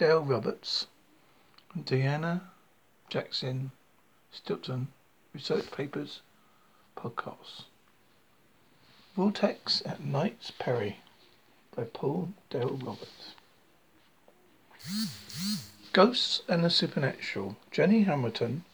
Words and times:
Dale 0.00 0.22
Roberts 0.22 0.86
Deanna 1.76 2.40
Jaxine 3.10 3.70
Stinson 4.32 4.88
Research 5.34 5.70
Papers 5.70 6.22
Podcasts. 6.96 7.64
Vortex 9.14 9.82
at 9.84 10.02
Knights 10.02 10.52
Ferry 10.52 11.00
by 11.76 11.84
Paul 11.84 12.32
Dale 12.48 12.78
Roberts. 12.82 13.34
Ghosts 15.92 16.40
and 16.48 16.64
the 16.64 16.70
Supernatural. 16.70 17.58
Jenny 17.70 18.04
Hamilton, 18.04 18.64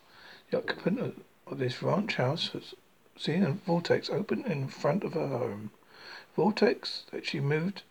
the 0.52 0.58
occupant 0.58 1.24
of 1.48 1.58
this 1.58 1.82
ranch 1.82 2.14
house, 2.14 2.50
has 2.50 2.74
seen 3.18 3.42
a 3.42 3.50
vortex 3.50 4.08
open 4.10 4.44
in 4.44 4.68
front 4.68 5.02
of 5.02 5.14
her 5.14 5.26
home. 5.26 5.72
Vortex 6.36 7.02
that 7.10 7.26
she 7.26 7.40
moved 7.40 7.82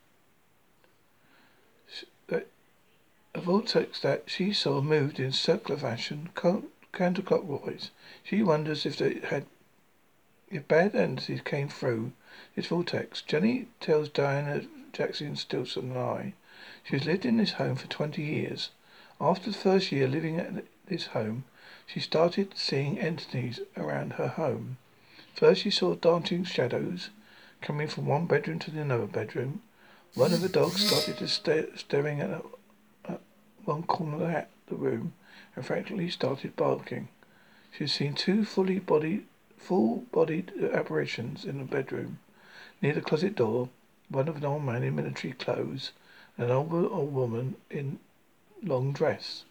that 2.28 2.48
vortex 3.46 4.00
that 4.00 4.24
she 4.26 4.52
saw 4.52 4.82
moved 4.82 5.20
in 5.20 5.32
circular 5.32 5.80
fashion, 5.80 6.30
counterclockwise. 6.34 7.92
She 8.24 8.42
wonders 8.42 8.88
if 8.88 8.98
they 8.98 9.20
had 9.20 9.46
if 10.50 10.68
bad 10.68 10.96
entities 10.96 11.42
came 11.42 11.70
through 11.70 12.14
this 12.56 12.66
vortex. 12.68 13.22
Jenny 13.22 13.68
tells 13.80 14.10
Deanna 14.10 14.68
Jaxine 14.94 15.38
Stinson 15.38 15.92
and 15.92 16.00
I 16.00 16.34
she 16.84 16.98
has 16.98 17.06
lived 17.06 17.24
in 17.24 17.38
this 17.38 17.54
home 17.54 17.76
for 17.76 17.86
twenty 17.86 18.24
years. 18.24 18.72
After 19.22 19.52
the 19.52 19.58
first 19.58 19.92
year 19.92 20.08
living 20.08 20.40
at 20.40 20.66
this 20.88 21.08
home, 21.08 21.44
she 21.86 22.00
started 22.00 22.54
seeing 22.56 23.00
entities 23.00 23.60
around 23.78 24.14
her 24.14 24.30
home. 24.30 24.78
First 25.36 25.62
she 25.62 25.70
saw 25.70 25.94
dancing 25.94 26.46
shadows 26.46 27.12
coming 27.62 27.88
from 27.88 28.08
one 28.08 28.26
bedroom 28.26 28.58
to 28.60 28.72
the 28.72 28.82
another 28.82 29.06
bedroom. 29.06 29.62
One 30.16 30.34
of 30.34 30.42
the 30.42 30.50
dogs 30.50 30.84
started 30.86 31.18
to 31.18 31.28
stare, 31.28 31.68
staring 31.76 32.22
at, 32.22 32.32
at 32.32 32.44
one 33.66 33.84
corner 33.84 34.38
of 34.38 34.46
the 34.68 34.76
room 34.76 35.14
and 35.56 35.66
frantically 35.66 36.10
started 36.10 36.56
barking. 36.56 37.08
She 37.72 37.86
had 37.86 37.90
seen 37.90 38.14
two 38.14 38.46
fully 38.46 38.80
bodied, 38.80 39.26
full-bodied 39.58 40.54
apparitions 40.74 41.46
in 41.46 41.58
the 41.58 41.66
bedroom. 41.66 42.20
Near 42.82 42.94
the 42.94 43.02
closet 43.02 43.36
door, 43.36 43.70
one 44.10 44.28
of 44.28 44.38
an 44.38 44.46
old 44.46 44.64
man 44.64 44.84
in 44.84 44.96
military 44.96 45.34
clothes 45.34 45.92
and 46.38 46.46
an 46.46 46.52
old, 46.52 46.74
old 46.74 47.14
woman 47.14 47.56
in 47.70 48.00
long 48.62 48.94
dress. 48.94 49.46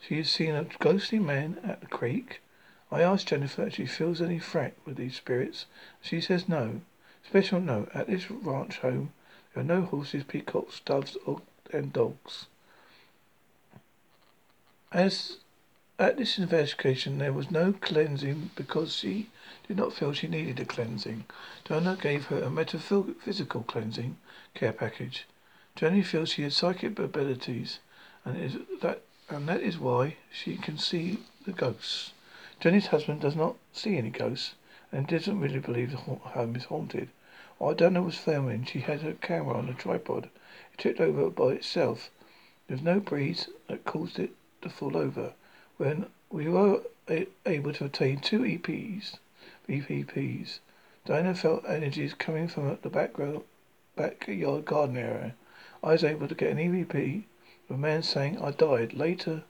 She 0.00 0.18
has 0.18 0.30
seen 0.30 0.54
a 0.54 0.66
ghostly 0.80 1.18
man 1.18 1.58
at 1.64 1.80
the 1.80 1.86
creek. 1.86 2.40
I 2.92 3.02
asked 3.02 3.28
Jennifer 3.28 3.66
if 3.66 3.74
she 3.74 3.86
feels 3.86 4.20
any 4.20 4.38
threat 4.38 4.74
with 4.84 4.96
these 4.96 5.16
spirits. 5.16 5.66
She 6.02 6.20
says 6.20 6.48
no. 6.48 6.82
Special 7.26 7.60
note, 7.60 7.90
at 7.94 8.06
this 8.06 8.30
ranch 8.30 8.78
home 8.78 9.12
there 9.54 9.62
are 9.62 9.66
no 9.66 9.82
horses, 9.82 10.24
peacocks, 10.24 10.80
doves, 10.80 11.16
or, 11.24 11.40
and 11.72 11.92
dogs. 11.92 12.46
As 14.94 15.38
at 15.98 16.18
this 16.18 16.38
investigation, 16.38 17.18
there 17.18 17.32
was 17.32 17.50
no 17.50 17.72
cleansing 17.72 18.52
because 18.54 18.94
she 18.94 19.28
did 19.66 19.76
not 19.76 19.92
feel 19.92 20.12
she 20.12 20.28
needed 20.28 20.60
a 20.60 20.64
cleansing. 20.64 21.24
Donna 21.64 21.98
gave 22.00 22.26
her 22.26 22.40
a 22.40 22.48
metaphysical 22.48 23.64
cleansing 23.64 24.16
care 24.54 24.72
package. 24.72 25.26
Jenny 25.74 26.04
feels 26.04 26.28
she 26.28 26.42
has 26.42 26.56
psychic 26.56 26.96
abilities, 26.96 27.80
and 28.24 28.40
is 28.40 28.56
that 28.82 29.02
and 29.28 29.48
that 29.48 29.62
is 29.62 29.80
why 29.80 30.16
she 30.30 30.56
can 30.56 30.78
see 30.78 31.18
the 31.44 31.50
ghosts. 31.50 32.12
Jenny's 32.60 32.86
husband 32.86 33.20
does 33.20 33.34
not 33.34 33.56
see 33.72 33.98
any 33.98 34.10
ghosts, 34.10 34.54
and 34.92 35.08
doesn't 35.08 35.40
really 35.40 35.58
believe 35.58 35.90
the 35.90 35.96
home 35.96 36.54
is 36.54 36.66
haunted. 36.66 37.08
While 37.58 37.74
Donna 37.74 38.00
was 38.00 38.16
filming, 38.16 38.64
she 38.64 38.78
had 38.78 39.00
her 39.00 39.14
camera 39.14 39.58
on 39.58 39.68
a 39.68 39.74
tripod. 39.74 40.30
It 40.72 40.78
tipped 40.78 41.00
over 41.00 41.30
by 41.30 41.54
itself. 41.54 42.12
There 42.68 42.76
was 42.76 42.84
no 42.84 43.00
breeze 43.00 43.48
that 43.66 43.84
caused 43.84 44.20
it 44.20 44.36
to 44.64 44.68
fall 44.70 44.96
over. 44.96 45.32
When 45.76 46.06
we 46.30 46.48
were 46.48 46.82
a- 47.08 47.28
able 47.46 47.72
to 47.74 47.84
obtain 47.84 48.18
two 48.18 48.40
EPs, 48.40 49.18
EVPs, 49.68 50.58
Deanna 51.06 51.36
felt 51.36 51.64
energies 51.66 52.14
coming 52.14 52.48
from 52.48 52.78
the 52.82 52.90
backyard 52.90 54.64
garden 54.64 54.96
area. 54.96 55.34
I 55.82 55.92
was 55.92 56.04
able 56.04 56.28
to 56.28 56.34
get 56.34 56.50
an 56.50 56.58
EVP 56.58 57.24
of 57.68 57.76
a 57.76 57.78
man 57.78 58.02
saying 58.02 58.42
I 58.42 58.50
died. 58.50 58.94
Later, 58.94 59.44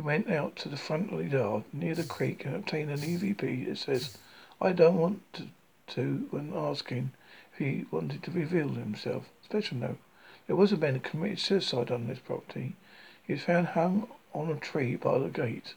We 0.00 0.06
went 0.06 0.30
out 0.30 0.56
to 0.56 0.70
the 0.70 0.78
front 0.78 1.12
yard 1.30 1.64
near 1.74 1.94
the 1.94 2.04
creek 2.04 2.46
and 2.46 2.56
obtained 2.56 2.90
an 2.90 3.00
EVP 3.00 3.66
that 3.66 3.76
says, 3.76 4.16
I 4.58 4.72
don't 4.72 4.96
want 4.96 5.20
to, 5.34 5.48
to 5.88 6.26
when 6.30 6.54
asking 6.56 7.12
if 7.52 7.58
he 7.58 7.84
wanted 7.90 8.22
to 8.22 8.30
reveal 8.30 8.70
himself. 8.70 9.28
Special 9.44 9.76
note. 9.76 9.98
There 10.50 10.56
was 10.56 10.72
a 10.72 10.76
man 10.76 10.94
who 10.94 11.00
committed 11.00 11.38
suicide 11.38 11.92
on 11.92 12.08
this 12.08 12.18
property. 12.18 12.74
He 13.22 13.34
was 13.34 13.44
found 13.44 13.68
hung 13.68 14.08
on 14.34 14.50
a 14.50 14.56
tree 14.56 14.96
by 14.96 15.16
the 15.16 15.28
gate. 15.28 15.74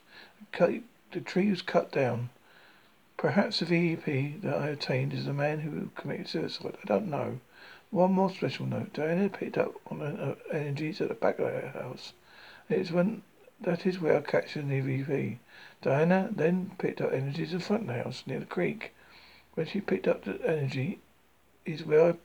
The 0.52 1.22
tree 1.24 1.52
was 1.52 1.62
cut 1.62 1.92
down. 1.92 2.32
Perhaps 3.16 3.60
the 3.60 3.66
EVP 3.66 4.42
that 4.42 4.58
I 4.58 4.70
obtained 4.70 5.14
is 5.14 5.26
the 5.26 5.32
man 5.32 5.60
who 5.60 5.92
committed 5.94 6.28
suicide. 6.28 6.76
I 6.82 6.88
don't 6.88 7.08
know. 7.08 7.40
One 7.92 8.14
more 8.14 8.32
special 8.32 8.66
note. 8.66 8.94
Deanna 8.94 9.32
picked 9.32 9.60
up 9.60 9.76
on 9.92 10.02
uh, 10.02 10.34
energies 10.52 11.00
at 11.02 11.10
the 11.10 11.14
back 11.14 11.38
of 11.38 11.52
her 11.52 11.80
house. 11.80 12.14
It's 12.68 12.90
when 12.90 13.22
that 13.62 13.86
is 13.86 14.02
where 14.02 14.18
I 14.18 14.22
captured 14.22 14.70
the 14.70 14.82
EVP. 14.82 15.38
Deanna 15.84 16.36
then 16.36 16.72
picked 16.80 17.00
up 17.00 17.14
energies 17.14 17.54
in 17.54 17.60
front 17.60 17.84
of 17.84 17.88
the 17.90 18.02
house 18.02 18.24
near 18.26 18.40
the 18.40 18.48
creek. 18.48 18.96
When 19.54 19.68
she 19.68 19.82
picked 19.82 20.08
up 20.08 20.24
the 20.24 20.42
energy 20.44 20.98
is 21.64 21.86
where 21.86 22.10
I 22.10 22.16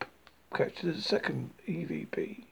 captured 0.54 0.96
the 0.96 1.02
second 1.02 1.50
EVP. 1.66 2.44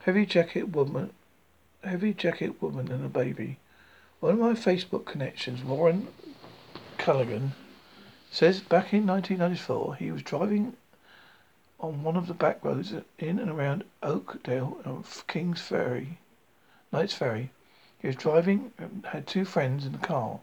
Heavy 0.00 0.26
jacket 0.26 0.70
woman, 0.70 1.12
heavy 1.82 2.12
jacket 2.12 2.60
woman 2.60 2.90
and 2.90 3.04
a 3.04 3.08
baby. 3.08 3.58
One 4.20 4.34
of 4.34 4.38
my 4.38 4.52
Facebook 4.52 5.04
connections, 5.04 5.62
Warren 5.62 6.08
Culligan, 6.98 7.52
says 8.30 8.60
back 8.60 8.92
in 8.92 9.06
1994 9.06 9.96
he 9.96 10.10
was 10.10 10.22
driving 10.22 10.76
on 11.78 12.02
one 12.02 12.16
of 12.16 12.26
the 12.26 12.34
back 12.34 12.64
roads 12.64 12.92
in 13.18 13.38
and 13.38 13.50
around 13.50 13.84
Oakdale 14.02 14.80
and 14.84 15.04
Kings 15.26 15.60
Ferry 15.60 16.18
Knights 16.92 17.14
Ferry. 17.14 17.50
He 17.98 18.06
was 18.06 18.16
driving 18.16 18.72
and 18.78 19.04
had 19.06 19.26
two 19.26 19.44
friends 19.44 19.84
in 19.84 19.92
the 19.92 19.98
car. 19.98 20.40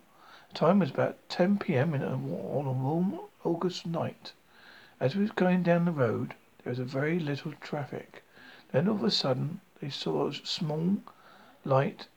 The 0.49 0.59
time 0.59 0.79
was 0.79 0.91
about 0.91 1.17
10 1.29 1.57
p.m. 1.57 1.93
A, 1.95 2.05
on 2.05 2.65
a 2.65 2.71
warm 2.71 3.19
August 3.43 3.85
night. 3.85 4.33
As 5.03 5.17
we 5.17 5.21
was 5.23 5.31
going 5.31 5.63
down 5.63 5.83
the 5.83 5.91
road, 5.91 6.33
there 6.63 6.71
was 6.71 6.79
a 6.79 6.85
very 6.85 7.19
little 7.19 7.51
traffic. 7.59 8.23
Then 8.71 8.87
all 8.87 8.95
of 8.95 9.03
a 9.03 9.11
sudden, 9.11 9.59
they 9.81 9.89
saw 9.89 10.29
a 10.29 10.33
small 10.33 10.99
light 11.65 12.07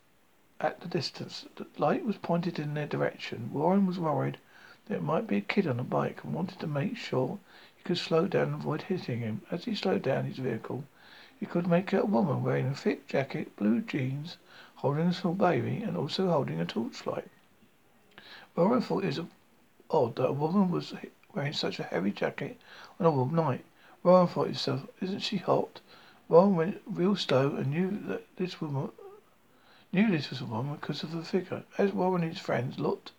at 0.60 0.78
the 0.80 0.86
distance. 0.86 1.47
The 1.56 1.66
light 1.78 2.04
was 2.04 2.16
pointed 2.19 2.60
in 2.60 2.74
their 2.74 2.86
direction. 2.86 3.50
Warren 3.52 3.86
was 3.86 3.98
worried 3.98 4.38
that 4.86 4.94
it 4.98 5.02
might 5.02 5.26
be 5.26 5.38
a 5.38 5.41
kid 5.41 5.66
on 5.66 5.80
a 5.80 5.82
bike 5.82 6.22
and 6.22 6.32
wanted 6.32 6.60
to 6.60 6.69
make 6.69 6.97
sure 6.97 7.41
he 7.76 7.82
could 7.82 7.98
slow 7.98 8.28
down 8.28 8.52
and 8.52 8.54
avoid 8.54 8.82
hitting 8.82 9.18
him. 9.18 9.42
As 9.50 9.64
he 9.64 9.74
slowed 9.74 10.03
down 10.03 10.26
his 10.26 10.38
vehicle, 10.38 10.84
he 11.41 11.44
could 11.44 11.66
make 11.66 11.92
out 11.92 12.04
a 12.04 12.06
woman 12.06 12.44
wearing 12.44 12.68
a 12.68 12.74
thick 12.76 13.08
jacket, 13.08 13.56
blue 13.56 13.80
jeans, 13.80 14.36
holding 14.76 15.08
a 15.08 15.12
small 15.12 15.34
baby, 15.34 15.82
and 15.82 15.97
also 15.97 16.30
holding 16.30 16.60
a 16.60 16.64
torchlight. 16.64 17.26
Warren 18.54 18.80
thought 18.80 19.03
it 19.03 19.18
was 19.18 19.20
odd 19.91 20.14
that 20.14 20.28
a 20.28 20.32
woman 20.32 20.70
was 20.70 20.94
wearing 21.36 21.52
such 21.52 21.78
a 21.78 21.82
heavy 21.82 22.10
jacket 22.10 22.58
on 22.98 23.04
a 23.04 23.10
warm 23.10 23.34
night. 23.34 23.62
Warren 24.02 24.26
thought 24.26 24.44
to 24.44 24.48
himself, 24.48 24.86
isn't 25.02 25.20
she 25.20 25.36
hot? 25.36 25.80
Warren 26.28 26.56
went 26.56 26.80
real 26.86 27.14
slow 27.14 27.54
and 27.54 27.66
knew 27.66 27.91
that 28.08 28.26
this 28.36 28.58
woman 28.58 28.91
knew 29.92 30.10
this 30.10 30.30
was 30.30 30.41
a 30.41 30.47
woman 30.47 30.76
because 30.76 31.02
of 31.02 31.10
her 31.10 31.22
figure. 31.22 31.62
As 31.76 31.92
Warren 31.92 32.22
and 32.22 32.32
his 32.32 32.41
friends 32.41 32.78
looked 32.78 33.12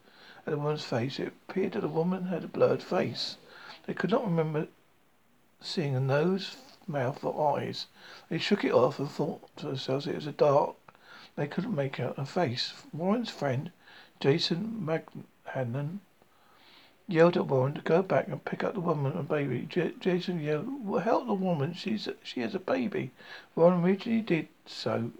at 0.45 0.51
the 0.51 0.57
woman's 0.57 0.83
face, 0.83 1.19
it 1.19 1.27
appeared 1.27 1.73
that 1.73 1.81
the 1.81 1.87
woman 1.87 2.25
had 2.25 2.43
a 2.43 2.47
blurred 2.47 2.81
face. 2.81 3.37
They 3.85 3.93
could 3.93 4.09
not 4.09 4.25
remember 4.25 4.67
seeing 5.61 5.95
a 5.95 5.99
nose, 5.99 6.57
mouth 6.87 7.23
or 7.23 7.57
eyes. 7.57 7.85
They 8.29 8.39
shook 8.39 8.63
it 8.63 8.73
off 8.73 8.97
and 8.97 9.09
thought 9.09 9.55
to 9.57 9.67
themselves 9.67 10.07
it 10.07 10.15
was 10.15 10.25
a 10.25 10.31
dark. 10.31 10.75
They 11.35 11.47
couldn't 11.47 11.75
make 11.75 11.99
out 11.99 12.17
a 12.17 12.25
face. 12.25 12.73
Warren's 12.91 13.29
friend, 13.29 13.71
Jason 14.19 14.81
Maghannon, 14.83 15.99
yelled 17.07 17.37
at 17.37 17.47
Warren 17.47 17.73
to 17.73 17.81
go 17.81 18.01
back 18.01 18.27
and 18.27 18.43
pick 18.43 18.63
up 18.63 18.73
the 18.73 18.81
woman 18.81 19.13
and 19.13 19.27
baby. 19.27 19.65
J- 19.69 19.93
Jason 19.99 20.41
yelled, 20.41 20.85
well, 20.85 20.99
"Help 20.99 21.25
the 21.27 21.33
woman! 21.33 21.73
She's 21.73 22.09
she 22.21 22.41
has 22.41 22.53
a 22.53 22.59
baby." 22.59 23.11
Warren 23.55 23.79
immediately 23.79 24.19
did 24.19 24.49
so, 24.65 25.11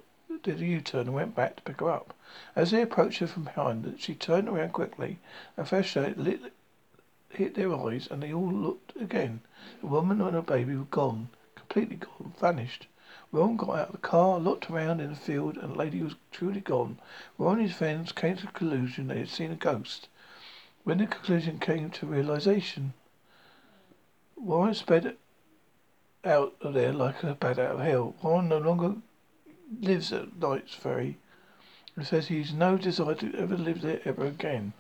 did 0.44 0.62
a 0.62 0.66
U-turn 0.66 1.08
and 1.08 1.14
went 1.14 1.34
back 1.34 1.56
to 1.56 1.62
pick 1.64 1.80
her 1.80 1.90
up. 1.90 2.14
As 2.56 2.72
they 2.72 2.82
approached 2.82 3.20
her 3.20 3.28
from 3.28 3.46
behind, 3.46 3.96
she 4.00 4.16
turned 4.16 4.50
around 4.50 4.74
quickly. 4.74 5.20
A 5.56 5.64
flashlight 5.64 6.18
lit, 6.18 6.52
hit 7.30 7.56
their 7.56 7.74
eyes, 7.74 8.08
and 8.12 8.22
they 8.22 8.34
all 8.34 8.52
looked 8.52 8.96
again. 8.98 9.40
The 9.80 9.88
woman 9.88 10.20
and 10.20 10.34
her 10.34 10.42
baby 10.42 10.76
were 10.76 10.84
gone 10.84 11.30
completely 11.70 11.98
gone, 11.98 12.34
vanished. 12.40 12.88
Ron 13.32 13.58
got 13.58 13.70
out 13.70 13.88
of 13.88 13.92
the 13.92 13.98
car, 13.98 14.40
looked 14.40 14.70
around 14.70 15.02
in 15.02 15.10
the 15.10 15.16
field, 15.16 15.58
and 15.58 15.74
the 15.74 15.78
lady 15.78 16.02
was 16.02 16.16
truly 16.32 16.62
gone. 16.62 16.98
Ron 17.38 17.60
and 17.60 17.68
his 17.68 17.76
friends 17.76 18.12
came 18.14 18.38
to 18.38 18.46
the 18.46 18.52
conclusion 18.52 19.08
they 19.08 19.20
had 19.20 19.30
seen 19.30 19.52
a 19.52 19.56
ghost. 19.56 20.08
When 20.88 21.00
the 21.00 21.06
conclusion 21.06 21.60
came 21.60 21.90
to 21.90 22.06
realization, 22.06 22.94
Warren 24.38 24.74
sped 24.74 25.18
out 26.24 26.56
of 26.62 26.76
there 26.76 26.94
like 26.94 27.22
a 27.24 27.36
bat 27.36 27.60
out 27.60 27.76
of 27.76 27.80
hell. 27.82 28.16
Warren 28.24 28.48
no 28.48 28.58
longer 28.58 28.96
lives 29.82 30.14
at 30.14 30.38
Knight's 30.38 30.74
Ferry 30.74 31.18
and 31.98 32.08
says 32.08 32.30
he's 32.30 32.54
no 32.54 32.78
desire 32.78 33.16
to 33.16 33.36
ever 33.36 33.58
live 33.58 33.82
there 33.82 34.00
ever 34.06 34.28
again. 34.28 34.72